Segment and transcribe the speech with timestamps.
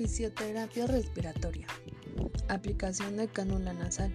[0.00, 1.66] Fisioterapia respiratoria.
[2.48, 4.10] Aplicación de cánula nasal.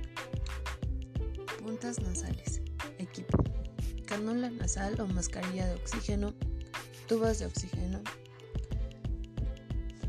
[1.61, 2.63] Puntas nasales.
[2.97, 3.37] Equipo.
[4.07, 6.33] Cánula nasal o mascarilla de oxígeno.
[7.07, 8.01] Tubos de oxígeno.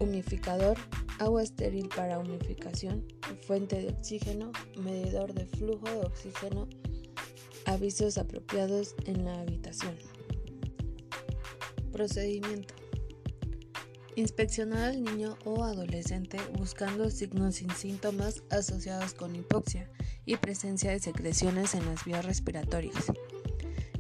[0.01, 0.79] Humificador.
[1.19, 3.06] Agua estéril para humificación.
[3.47, 4.52] Fuente de oxígeno.
[4.79, 6.70] Medidor de flujo de oxígeno.
[7.66, 9.95] Avisos apropiados en la habitación.
[11.93, 12.76] Procedimiento.
[14.16, 19.91] Inspeccionar al niño o adolescente buscando signos sin síntomas asociados con hipoxia
[20.25, 23.12] y presencia de secreciones en las vías respiratorias.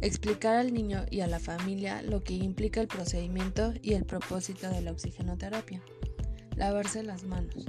[0.00, 4.70] Explicar al niño y a la familia lo que implica el procedimiento y el propósito
[4.70, 5.82] de la oxigenoterapia.
[6.56, 7.66] Lavarse las manos.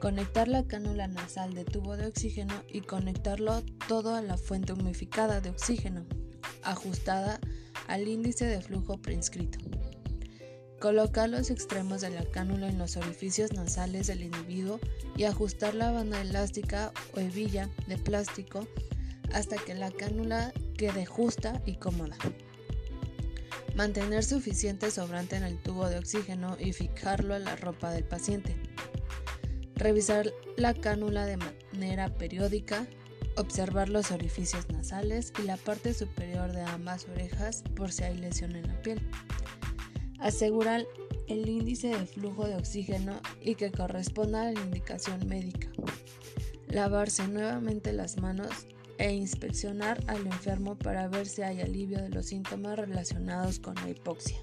[0.00, 5.40] Conectar la cánula nasal de tubo de oxígeno y conectarlo todo a la fuente humificada
[5.40, 6.04] de oxígeno,
[6.64, 7.38] ajustada
[7.86, 9.60] al índice de flujo prescrito.
[10.80, 14.78] Colocar los extremos de la cánula en los orificios nasales del individuo
[15.16, 18.68] y ajustar la banda elástica o hebilla de plástico
[19.32, 22.16] hasta que la cánula quede justa y cómoda.
[23.74, 28.56] Mantener suficiente sobrante en el tubo de oxígeno y fijarlo a la ropa del paciente.
[29.76, 32.86] Revisar la cánula de manera periódica.
[33.38, 38.56] Observar los orificios nasales y la parte superior de ambas orejas por si hay lesión
[38.56, 38.98] en la piel
[40.26, 40.86] asegurar
[41.28, 45.68] el índice de flujo de oxígeno y que corresponda a la indicación médica.
[46.68, 48.66] Lavarse nuevamente las manos
[48.98, 53.90] e inspeccionar al enfermo para ver si hay alivio de los síntomas relacionados con la
[53.90, 54.38] hipoxia.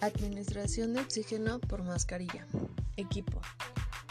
[0.00, 2.46] Administración de oxígeno por mascarilla.
[2.96, 3.40] Equipo.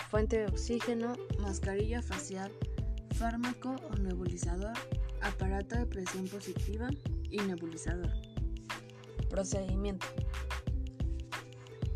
[0.09, 2.51] Fuente de oxígeno, mascarilla facial,
[3.15, 4.73] fármaco o nebulizador,
[5.21, 6.89] aparato de presión positiva
[7.29, 8.30] y nebulizador.
[9.31, 10.05] Procedimiento.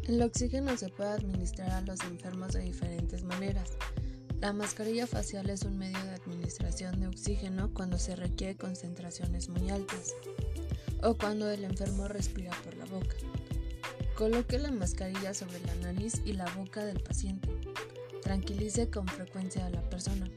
[0.07, 3.73] El oxígeno se puede administrar a los enfermos de diferentes maneras.
[4.39, 9.69] La mascarilla facial es un medio de administración de oxígeno cuando se requiere concentraciones muy
[9.69, 10.13] altas
[11.03, 13.17] o cuando el enfermo respira por la boca.
[14.17, 17.49] Coloque la mascarilla sobre la nariz y la boca del paciente.
[18.23, 20.31] Tranquilice con frecuencia a la persona.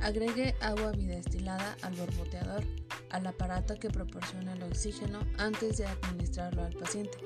[0.00, 2.64] Agregue agua bidestilada al borboteador
[3.12, 7.18] al aparato que proporciona el oxígeno antes de administrarlo al paciente.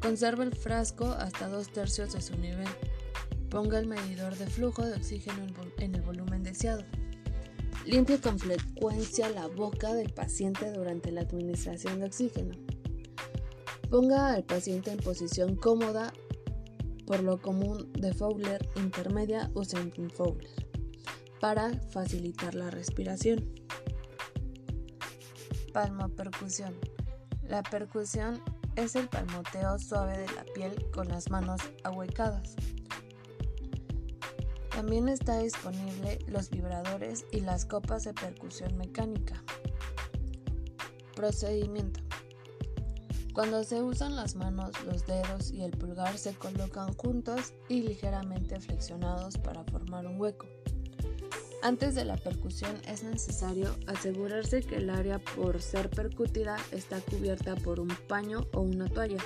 [0.00, 2.68] Conserve el frasco hasta dos tercios de su nivel.
[3.50, 5.46] Ponga el medidor de flujo de oxígeno
[5.78, 6.84] en el volumen deseado.
[7.86, 12.54] Limpie con frecuencia la boca del paciente durante la administración de oxígeno.
[13.90, 16.12] Ponga al paciente en posición cómoda,
[17.06, 20.50] por lo común de Fowler intermedia o semi-Fowler,
[21.40, 23.57] para facilitar la respiración.
[25.78, 26.74] Palmopercusión.
[27.44, 28.42] La percusión
[28.74, 32.56] es el palmoteo suave de la piel con las manos ahuecadas.
[34.72, 39.40] También está disponible los vibradores y las copas de percusión mecánica.
[41.14, 42.00] Procedimiento.
[43.32, 48.58] Cuando se usan las manos, los dedos y el pulgar se colocan juntos y ligeramente
[48.58, 50.57] flexionados para formar un hueco.
[51.60, 57.56] Antes de la percusión es necesario asegurarse que el área por ser percutida está cubierta
[57.56, 59.18] por un paño o una toalla.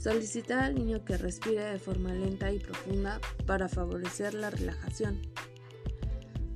[0.00, 5.20] Solicitar al niño que respire de forma lenta y profunda para favorecer la relajación.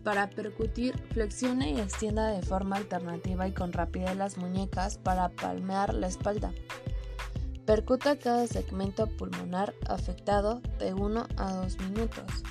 [0.05, 5.93] Para percutir, flexione y extienda de forma alternativa y con rapidez las muñecas para palmear
[5.93, 6.53] la espalda.
[7.67, 12.45] Percuta cada segmento pulmonar afectado de 1 a 2 minutos.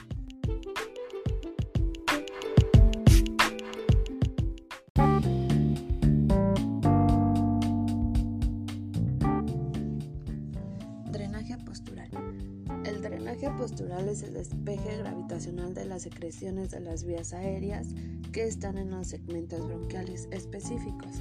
[13.61, 17.89] Postural es el despeje gravitacional de las secreciones de las vías aéreas
[18.31, 21.11] que están en los segmentos bronquiales específicos.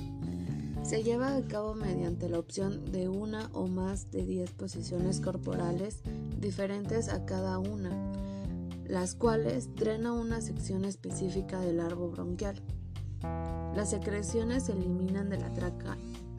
[0.83, 6.01] Se lleva a cabo mediante la opción de una o más de 10 posiciones corporales
[6.39, 7.91] diferentes a cada una,
[8.87, 12.63] las cuales drena una sección específica del árbol bronquial.
[13.77, 15.99] Las secreciones se eliminan de la traca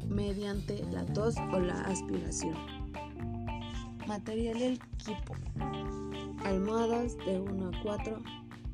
[0.10, 2.56] mediante la tos o la aspiración.
[4.08, 5.36] Material del equipo.
[6.44, 8.24] Almohadas de 1 a 4.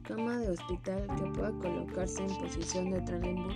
[0.03, 3.55] Cama de hospital que pueda colocarse en posición de Trelleborg.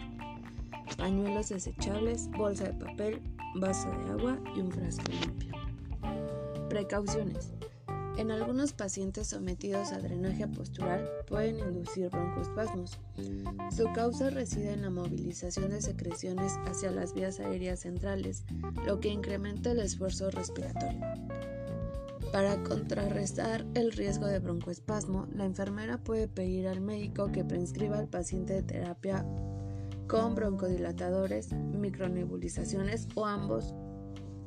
[0.97, 3.21] Pañuelos desechables, bolsa de papel,
[3.55, 5.53] vaso de agua y un frasco limpio.
[6.69, 7.53] Precauciones.
[8.17, 12.99] En algunos pacientes sometidos a drenaje postural pueden inducir broncoespasmos.
[13.75, 18.43] Su causa reside en la movilización de secreciones hacia las vías aéreas centrales,
[18.85, 20.99] lo que incrementa el esfuerzo respiratorio.
[22.31, 28.07] Para contrarrestar el riesgo de broncoespasmo, la enfermera puede pedir al médico que prescriba al
[28.07, 29.25] paciente terapia
[30.07, 33.73] con broncodilatadores, micronebulizaciones o ambos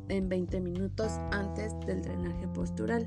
[0.09, 3.07] en 20 minutos antes del drenaje postural.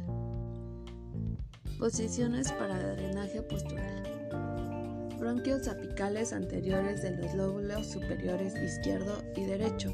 [1.80, 4.04] Posiciones para drenaje postural.
[5.20, 9.92] Bronquios apicales anteriores de los lóbulos superiores izquierdo y derecho.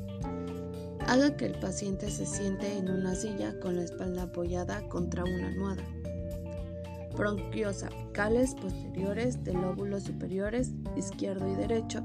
[1.07, 5.47] Haga que el paciente se siente en una silla con la espalda apoyada contra una
[5.47, 5.83] almohada.
[7.15, 12.03] Bronquios apicales posteriores de lóbulos superiores izquierdo y derecho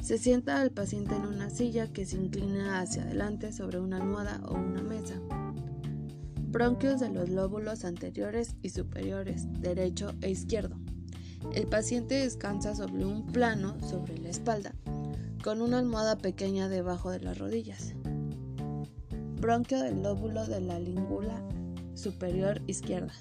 [0.00, 4.40] se sienta al paciente en una silla que se inclina hacia adelante sobre una almohada
[4.48, 5.14] o una mesa.
[6.40, 10.76] Bronquios de los lóbulos anteriores y superiores, derecho e izquierdo.
[11.54, 14.74] El paciente descansa sobre un plano sobre la espalda,
[15.44, 17.94] con una almohada pequeña debajo de las rodillas.
[19.42, 21.42] Bronquio del lóbulo de la língula
[21.94, 23.12] superior izquierda.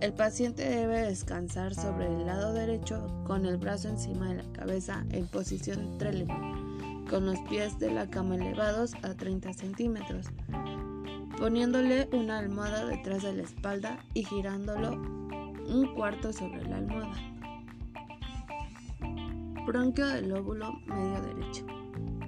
[0.00, 5.06] El paciente debe descansar sobre el lado derecho con el brazo encima de la cabeza
[5.10, 6.34] en posición trélebo,
[7.08, 10.26] con los pies de la cama elevados a 30 centímetros,
[11.38, 14.94] poniéndole una almohada detrás de la espalda y girándolo
[15.68, 17.14] un cuarto sobre la almohada.
[19.64, 21.79] Bronquio del lóbulo medio derecho.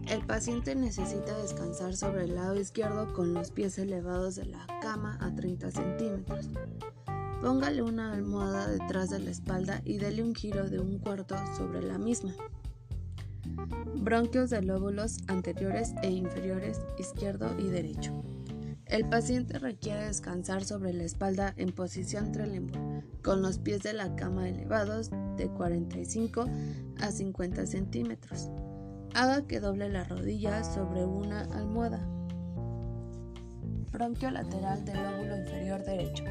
[0.08, 5.16] El paciente necesita descansar sobre el lado izquierdo con los pies elevados de la cama
[5.20, 6.50] a 30 centímetros.
[7.40, 11.82] Póngale una almohada detrás de la espalda y dele un giro de un cuarto sobre
[11.82, 12.34] la misma.
[13.96, 18.12] Bronquios de lóbulos anteriores e inferiores izquierdo y derecho.
[18.87, 24.14] El paciente requiere descansar sobre la espalda en posición trelembo, con los pies de la
[24.16, 26.44] cama elevados de 45
[27.00, 28.50] a 50 centímetros.
[29.14, 32.00] Haga que doble la rodilla sobre una almohada.
[33.93, 36.25] Bronquio lateral del lóbulo inferior derecho.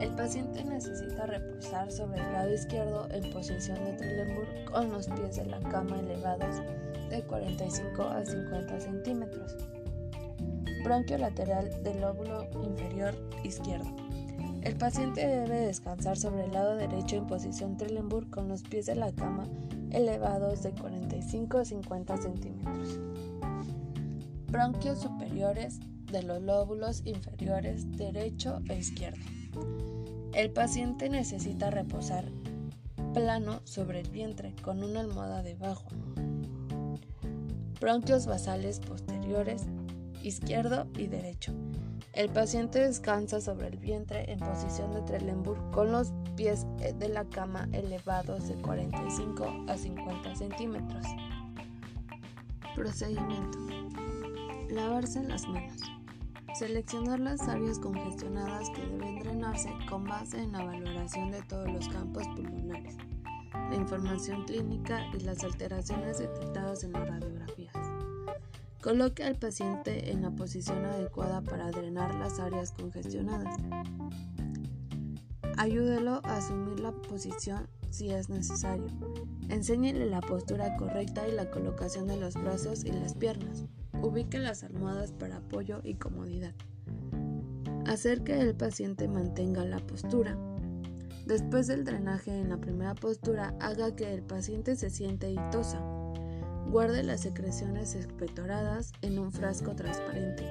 [0.00, 5.36] El paciente necesita reposar sobre el lado izquierdo en posición de Trendelenburg con los pies
[5.36, 6.56] de la cama elevados
[7.10, 9.56] de 45 a 50 centímetros.
[10.82, 13.14] Bronquio lateral del lóbulo inferior
[13.44, 13.94] izquierdo.
[14.62, 18.96] El paciente debe descansar sobre el lado derecho en posición Trendelenburg con los pies de
[18.96, 19.46] la cama
[19.90, 22.98] elevados de 45 a 50 centímetros.
[24.48, 25.78] Bronquios superiores
[26.10, 29.24] de los lóbulos inferiores derecho e izquierdo.
[30.32, 32.24] El paciente necesita reposar
[33.12, 35.88] plano sobre el vientre con una almohada debajo.
[37.80, 39.66] Bronquios basales posteriores,
[40.22, 41.52] izquierdo y derecho.
[42.12, 46.66] El paciente descansa sobre el vientre en posición de Trendelenburg con los pies
[46.98, 51.06] de la cama elevados de 45 a 50 centímetros.
[52.74, 53.58] Procedimiento.
[54.70, 55.80] Lavarse las manos.
[56.58, 61.88] Seleccionar las áreas congestionadas que deben drenarse con base en la valoración de todos los
[61.88, 62.96] campos pulmonares,
[63.52, 67.59] la información clínica y las alteraciones detectadas en las radiografías.
[68.80, 73.54] Coloque al paciente en la posición adecuada para drenar las áreas congestionadas.
[75.58, 78.86] Ayúdelo a asumir la posición si es necesario.
[79.50, 83.64] Enséñele la postura correcta y la colocación de los brazos y las piernas.
[84.00, 86.54] Ubique las almohadas para apoyo y comodidad.
[87.84, 90.38] Hacer que el paciente mantenga la postura.
[91.26, 95.82] Después del drenaje en la primera postura, haga que el paciente se siente y tosa.
[96.70, 100.44] Guarde las secreciones expectoradas en un frasco transparente.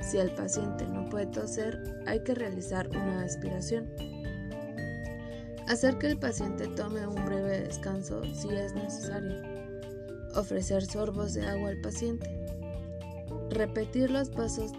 [0.00, 3.86] Si el paciente no puede toser, hay que realizar una aspiración.
[5.68, 9.42] Hacer que el paciente tome un breve descanso si es necesario.
[10.34, 12.30] Ofrecer sorbos de agua al paciente.
[13.50, 14.72] Repetir los pasos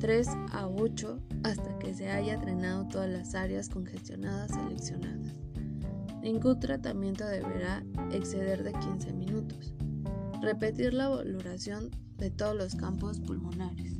[0.00, 5.34] 3 a 8 hasta que se haya drenado todas las áreas congestionadas seleccionadas.
[6.22, 9.74] Ningún tratamiento deberá exceder de 15 minutos.
[10.40, 13.94] Repetir la valoración de todos los campos pulmonares.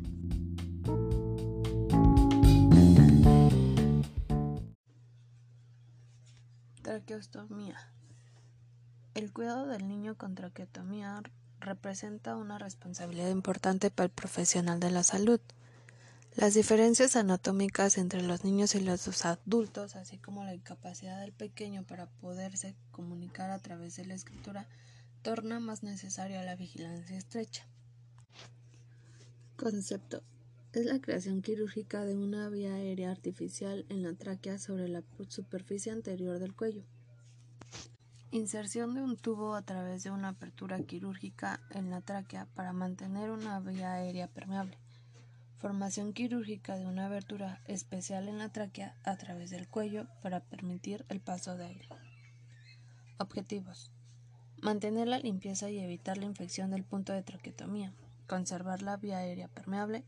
[6.82, 7.76] Traqueostomía.
[9.14, 11.22] El cuidado del niño con traqueotomía
[11.58, 15.40] representa una responsabilidad importante para el profesional de la salud.
[16.36, 21.82] Las diferencias anatómicas entre los niños y los adultos, así como la incapacidad del pequeño
[21.82, 24.68] para poderse comunicar a través de la escritura,
[25.22, 27.66] torna más necesaria la vigilancia estrecha.
[29.56, 30.22] Concepto.
[30.72, 35.90] Es la creación quirúrgica de una vía aérea artificial en la tráquea sobre la superficie
[35.90, 36.84] anterior del cuello.
[38.30, 43.30] Inserción de un tubo a través de una apertura quirúrgica en la tráquea para mantener
[43.30, 44.76] una vía aérea permeable.
[45.56, 51.04] Formación quirúrgica de una abertura especial en la tráquea a través del cuello para permitir
[51.08, 51.88] el paso de aire.
[53.18, 53.90] Objetivos.
[54.60, 57.92] Mantener la limpieza y evitar la infección del punto de traqueotomía.
[58.26, 60.04] Conservar la vía aérea permeable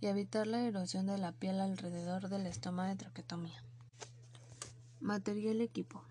[0.00, 3.62] y evitar la erosión de la piel alrededor del estómago de traqueotomía.
[5.00, 6.04] Material equipo.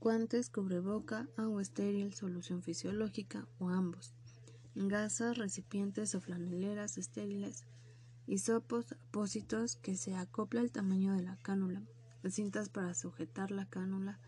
[0.00, 4.12] Guantes, cubreboca, agua estéril, solución fisiológica o ambos.
[4.74, 7.64] Gasas, recipientes o flaneleras estériles,
[8.26, 11.82] hisopos, apósitos que se acopla al tamaño de la cánula,
[12.28, 14.18] cintas para sujetar la cánula,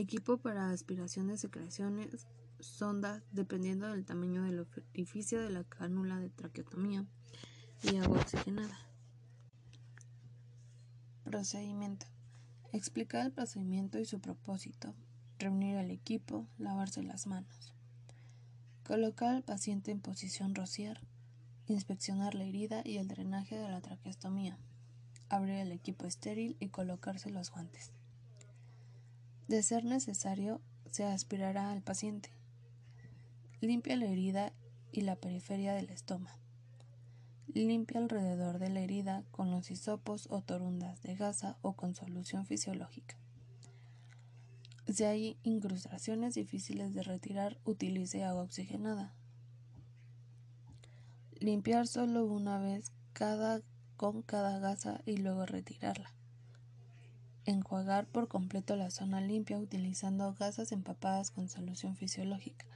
[0.00, 2.26] equipo para aspiración de secreciones,
[2.60, 7.04] sondas dependiendo del tamaño del orificio de la cánula de traqueotomía
[7.82, 8.78] y agua oxigenada.
[11.24, 12.06] Procedimiento.
[12.72, 14.94] Explicar el procedimiento y su propósito.
[15.38, 17.74] Reunir el equipo, lavarse las manos.
[18.84, 21.00] Colocar al paciente en posición rociar
[21.72, 24.58] inspeccionar la herida y el drenaje de la traqueostomía,
[25.28, 27.92] abrir el equipo estéril y colocarse los guantes.
[29.48, 32.28] De ser necesario, se aspirará al paciente.
[33.62, 34.52] Limpia la herida
[34.92, 36.38] y la periferia del estómago.
[37.54, 42.44] Limpia alrededor de la herida con los hisopos o torundas de gasa o con solución
[42.44, 43.16] fisiológica.
[44.86, 49.14] Si hay incrustaciones difíciles de retirar, utilice agua oxigenada.
[51.40, 53.62] Limpiar solo una vez cada,
[53.96, 56.17] con cada gasa y luego retirarla.
[57.48, 62.66] Enjuagar por completo la zona limpia utilizando gasas empapadas con solución fisiológica.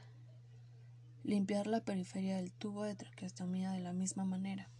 [1.25, 4.71] Limpiar la periferia del tubo de traqueostomía de la misma manera.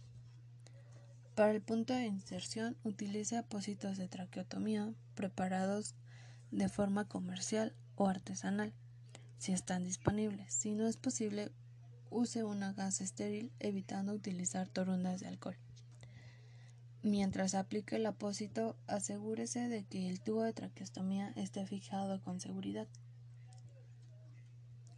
[1.35, 5.93] Para el punto de inserción utilice apósitos de traqueotomía preparados
[6.49, 8.73] de forma comercial o artesanal,
[9.37, 10.55] si están disponibles.
[10.55, 11.51] Si no es posible,
[12.09, 15.57] use una gasa estéril evitando utilizar torundas de alcohol.
[17.03, 22.87] Mientras aplique el apósito, asegúrese de que el tubo de traqueostomía esté fijado con seguridad.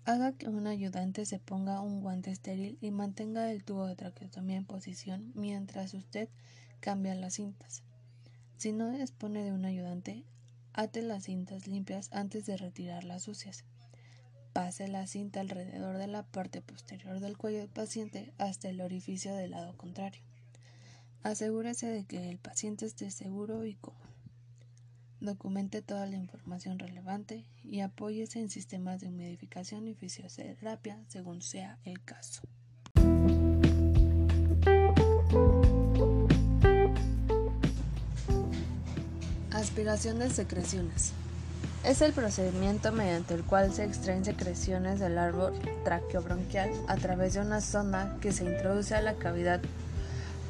[0.05, 4.57] Haga que un ayudante se ponga un guante estéril y mantenga el tubo de traqueostomía
[4.57, 6.29] en posición mientras usted
[6.79, 7.81] cambia las cintas.
[8.57, 10.25] Si no dispone de un ayudante,
[10.73, 13.65] ate las cintas limpias antes de retirar las sucias.
[14.53, 19.33] Pase la cinta alrededor de la parte posterior del cuello del paciente hasta el orificio
[19.33, 20.21] del lado contrario.
[21.25, 24.05] Asegúrese de que el paciente esté seguro y cómodo.
[25.19, 31.79] Documente toda la información relevante y apóyese en sistemas de humidificación y fisioterapia según sea
[31.83, 32.43] el caso.
[39.49, 41.13] Aspiración de secreciones.
[41.83, 45.53] Es el procedimiento mediante el cual se extraen secreciones del árbol
[45.83, 49.59] traqueobronquial a través de una sonda que se introduce a la cavidad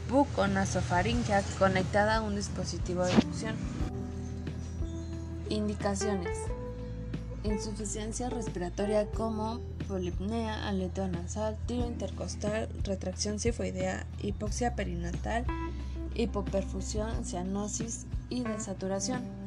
[0.10, 3.56] buconasofaringea conectada a un dispositivo de succión.
[5.50, 6.38] Indicaciones.
[7.44, 15.46] Insuficiencia respiratoria como polipnea, aleteo nasal, tiro intercostal, retracción sifoidea, hipoxia perinatal,
[16.16, 19.46] hipoperfusión, cianosis y desaturación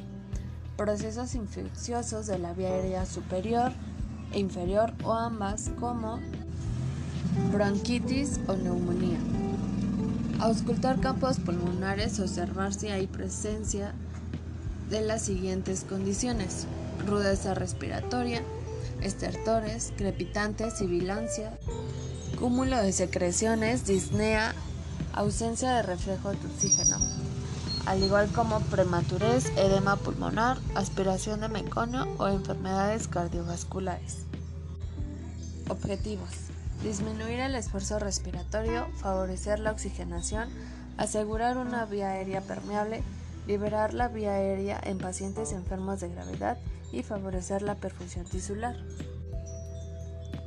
[0.79, 3.73] procesos infecciosos de la vía aérea superior
[4.33, 6.21] e inferior o ambas como
[7.51, 9.19] bronquitis o neumonía.
[10.41, 13.95] Auscultar campos pulmonares, observar si hay presencia
[14.91, 16.67] de las siguientes condiciones:
[17.07, 18.43] rudeza respiratoria,
[19.03, 21.59] estertores, crepitantes, sibilancia,
[22.39, 24.55] cúmulo de secreciones, disnea,
[25.13, 26.99] ausencia de reflejo de oxígeno
[27.89, 34.27] al igual como prematurez, edema pulmonar, aspiración de meconio o enfermedades cardiovasculares.
[35.71, 36.29] Objetivos.
[36.83, 40.49] Disminuir el esfuerzo respiratorio, favorecer la oxigenación,
[40.97, 43.03] asegurar una vía aérea permeable,
[43.49, 46.57] liberar la vía aérea en pacientes enfermos de gravedad
[46.93, 48.77] y favorecer la perfusión tisular.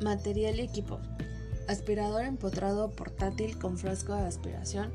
[0.02, 1.00] Material y equipo.
[1.68, 4.92] Aspirador empotrado portátil con frasco de aspiración,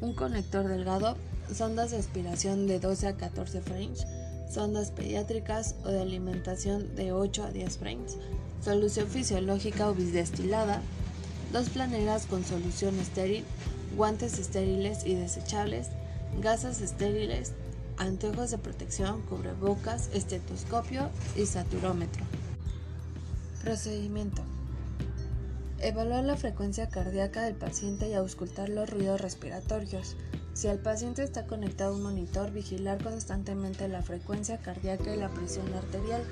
[0.00, 1.16] un conector delgado,
[1.52, 4.06] sondas de aspiración de 12 a 14 frames,
[4.50, 8.16] sondas pediátricas o de alimentación de 8 a 10 frames,
[8.62, 10.82] solución fisiológica o bisdestilada,
[11.52, 13.44] dos planeras con solución estéril,
[13.96, 15.88] guantes estériles y desechables,
[16.40, 17.52] gasas estériles,
[17.96, 22.24] anteojos de protección, cubrebocas, estetoscopio y saturómetro.
[23.62, 24.42] Procedimiento.
[25.80, 30.16] Evaluar la frecuencia cardíaca del paciente y auscultar los ruidos respiratorios.
[30.58, 35.28] Si el paciente está conectado a un monitor, vigilar constantemente la frecuencia cardíaca y la
[35.28, 36.24] presión arterial.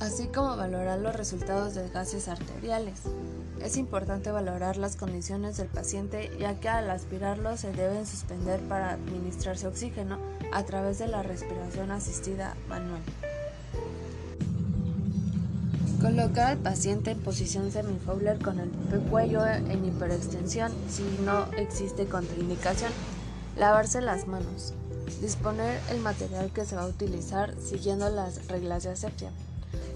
[0.00, 3.00] así como valorar los resultados de gases arteriales.
[3.62, 8.90] Es importante valorar las condiciones del paciente ya que al aspirarlo se deben suspender para
[8.90, 10.18] administrarse oxígeno
[10.52, 13.00] a través de la respiración asistida manual.
[16.02, 18.70] Colocar al paciente en posición semi-Fowler con el
[19.08, 22.92] cuello en hiperextensión si no existe contraindicación.
[23.62, 24.74] Lavarse las manos.
[25.20, 29.30] Disponer el material que se va a utilizar siguiendo las reglas de asepsia.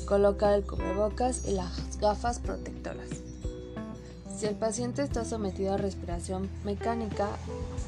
[0.06, 3.08] Colocar el cubrebocas y las gafas protectoras.
[4.38, 7.26] Si el paciente está sometido a respiración mecánica,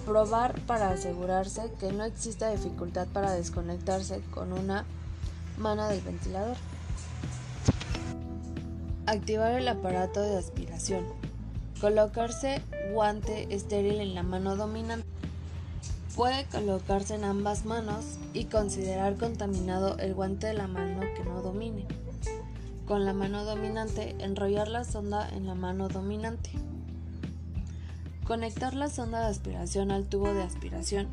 [0.04, 4.85] probar para asegurarse que no exista dificultad para desconectarse con una
[5.58, 6.56] mano del ventilador.
[9.06, 11.04] Activar el aparato de aspiración.
[11.80, 15.17] Colocarse guante estéril en la mano dominante.
[16.18, 21.42] Puede colocarse en ambas manos y considerar contaminado el guante de la mano que no
[21.42, 21.87] domine.
[22.88, 26.50] Con la mano dominante, enrollar la sonda en la mano dominante.
[28.25, 31.06] Conectar la sonda de aspiración al tubo de aspiración,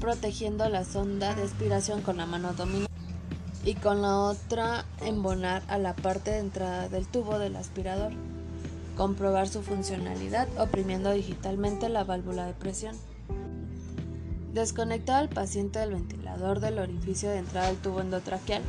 [0.00, 2.90] protegiendo la sonda de aspiración con la mano dominante
[3.64, 8.10] y con la otra embonar a la parte de entrada del tubo del aspirador.
[8.96, 12.96] Comprobar su funcionalidad oprimiendo digitalmente la válvula de presión.
[14.56, 18.62] Desconectar al paciente del ventilador del orificio de entrada del tubo endotraqueal,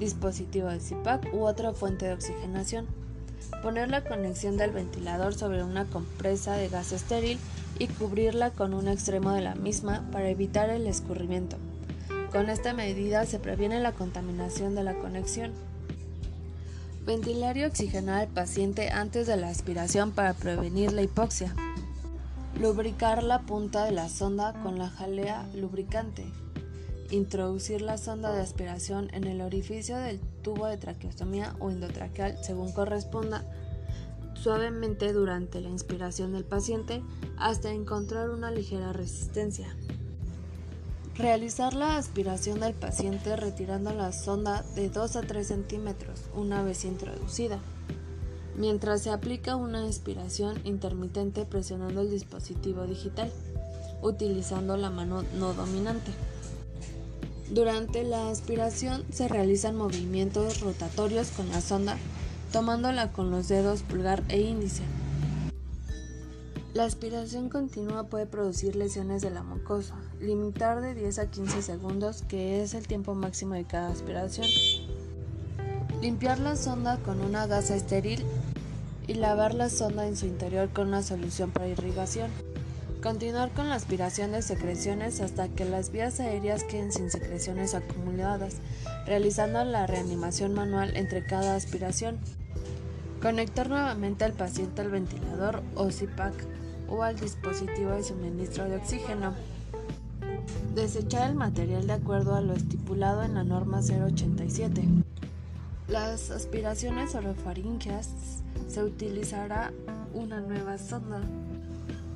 [0.00, 2.88] dispositivo de CPAP u otra fuente de oxigenación.
[3.62, 7.38] Poner la conexión del ventilador sobre una compresa de gas estéril
[7.78, 11.58] y cubrirla con un extremo de la misma para evitar el escurrimiento.
[12.32, 15.52] Con esta medida se previene la contaminación de la conexión.
[17.06, 21.54] Ventilar y oxigenar al paciente antes de la aspiración para prevenir la hipoxia.
[22.60, 26.24] Lubricar la punta de la sonda con la jalea lubricante.
[27.10, 32.72] Introducir la sonda de aspiración en el orificio del tubo de traqueostomía o endotraqueal según
[32.72, 33.44] corresponda
[34.34, 37.02] suavemente durante la inspiración del paciente
[37.38, 39.74] hasta encontrar una ligera resistencia.
[41.16, 46.84] Realizar la aspiración del paciente retirando la sonda de 2 a 3 centímetros una vez
[46.84, 47.58] introducida,
[48.56, 53.30] mientras se aplica una aspiración intermitente presionando el dispositivo digital,
[54.02, 56.12] utilizando la mano no dominante.
[57.50, 61.98] Durante la aspiración se realizan movimientos rotatorios con la sonda,
[62.52, 64.82] tomándola con los dedos pulgar e índice.
[66.72, 72.22] La aspiración continua puede producir lesiones de la mucosa, limitar de 10 a 15 segundos,
[72.22, 74.48] que es el tiempo máximo de cada aspiración.
[76.02, 78.24] Limpiar la sonda con una gasa estéril
[79.06, 82.30] y lavar la sonda en su interior con una solución para irrigación.
[83.02, 88.56] Continuar con la aspiración de secreciones hasta que las vías aéreas queden sin secreciones acumuladas,
[89.04, 92.18] realizando la reanimación manual entre cada aspiración.
[93.20, 96.32] Conectar nuevamente al paciente al ventilador o CPAC
[96.88, 99.34] o al dispositivo de suministro de oxígeno.
[100.74, 104.82] Desechar el material de acuerdo a lo estipulado en la norma 087.
[105.88, 108.08] Las aspiraciones orofaringeas
[108.68, 109.72] se utilizará
[110.12, 111.20] una nueva sonda.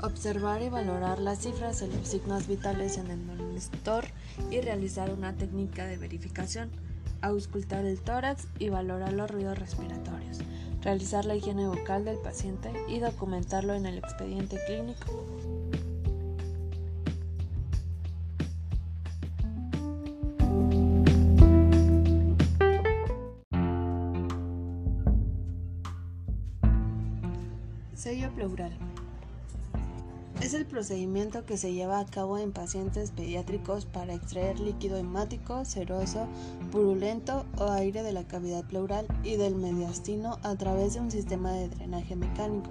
[0.02, 4.04] Observar y valorar las cifras de los signos vitales en el monitor
[4.50, 6.70] y realizar una técnica de verificación.
[7.20, 10.38] Auscultar el tórax y valorar los ruidos respiratorios
[10.83, 15.24] realizar la higiene vocal del paciente y documentarlo en el expediente clínico.
[28.48, 28.76] Pleural.
[30.40, 35.64] Es el procedimiento que se lleva a cabo en pacientes pediátricos para extraer líquido hemático,
[35.64, 36.28] seroso,
[36.70, 41.52] purulento o aire de la cavidad pleural y del mediastino a través de un sistema
[41.52, 42.70] de drenaje mecánico.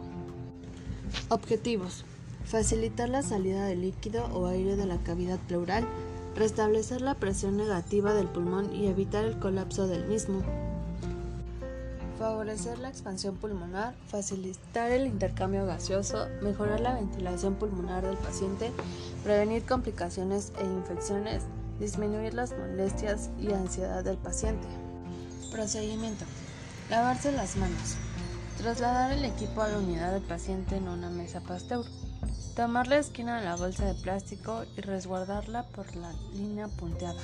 [1.30, 2.06] Objetivos.
[2.46, 5.86] Facilitar la salida de líquido o aire de la cavidad pleural,
[6.36, 10.42] restablecer la presión negativa del pulmón y evitar el colapso del mismo
[12.18, 18.72] favorecer la expansión pulmonar, facilitar el intercambio gaseoso, mejorar la ventilación pulmonar del paciente,
[19.24, 21.44] prevenir complicaciones e infecciones,
[21.80, 24.68] disminuir las molestias y ansiedad del paciente.
[25.52, 26.26] Procedimiento.
[26.90, 27.96] Lavarse las manos.
[28.58, 31.86] Trasladar el equipo a la unidad del paciente en una mesa Pasteur.
[32.56, 37.22] Tomar la esquina de la bolsa de plástico y resguardarla por la línea punteada.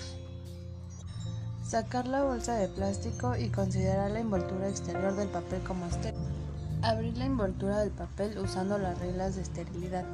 [1.74, 6.22] Sacar la bolsa de plástico y considerar la envoltura exterior del papel como estéril.
[6.84, 10.06] Abrir la envoltura del papel usando las reglas de esterilidad.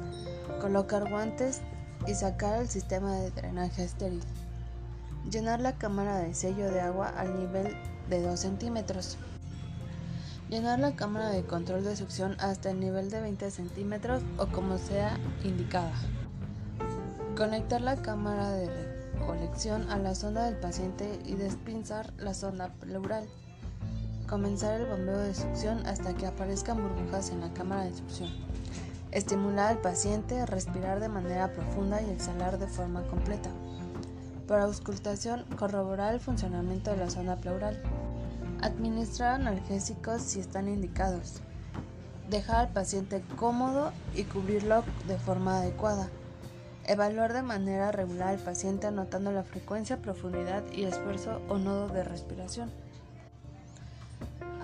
[0.62, 1.60] Colocar guantes
[2.06, 4.22] y sacar el sistema de drenaje estéril.
[5.30, 7.76] Llenar la cámara de sello de agua al nivel
[8.08, 9.18] de 2 centímetros.
[10.48, 14.78] Llenar la cámara de control de succión hasta el nivel de 20 centímetros o como
[14.78, 15.92] sea indicada.
[17.36, 18.89] Conectar la cámara de
[19.20, 23.28] recolección a la sonda del paciente y despinzar la sonda pleural.
[24.26, 28.30] Comenzar el bombeo de succión hasta que aparezcan burbujas en la cámara de succión.
[29.10, 33.50] Estimular al paciente respirar de manera profunda y exhalar de forma completa.
[34.48, 37.80] Para auscultación, corroborar el funcionamiento de la zona pleural.
[38.62, 41.40] Administrar analgésicos si están indicados.
[42.30, 46.08] Dejar al paciente cómodo y cubrirlo de forma adecuada.
[46.86, 52.04] Evaluar de manera regular al paciente anotando la frecuencia, profundidad y esfuerzo o nodo de
[52.04, 52.70] respiración.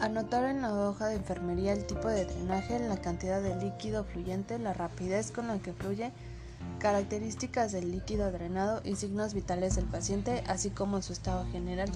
[0.01, 4.59] Anotar en la hoja de enfermería el tipo de drenaje, la cantidad de líquido fluyente,
[4.59, 6.13] la rapidez con la que fluye,
[6.79, 11.91] características del líquido drenado y signos vitales del paciente, así como su estado general.